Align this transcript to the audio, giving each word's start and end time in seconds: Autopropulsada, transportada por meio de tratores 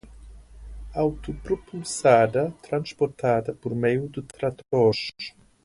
Autopropulsada, 0.95 2.51
transportada 2.63 3.53
por 3.53 3.75
meio 3.75 4.09
de 4.09 4.23
tratores 4.23 5.11